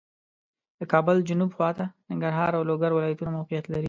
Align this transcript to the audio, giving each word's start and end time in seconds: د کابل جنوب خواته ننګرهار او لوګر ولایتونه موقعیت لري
د 0.79 0.81
کابل 0.93 1.17
جنوب 1.29 1.51
خواته 1.57 1.85
ننګرهار 2.09 2.51
او 2.57 2.63
لوګر 2.69 2.91
ولایتونه 2.93 3.31
موقعیت 3.37 3.65
لري 3.67 3.79